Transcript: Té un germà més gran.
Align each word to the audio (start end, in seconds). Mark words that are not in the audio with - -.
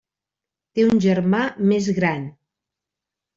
Té 0.79 0.85
un 0.93 1.01
germà 1.05 1.41
més 1.73 1.91
gran. 1.99 2.25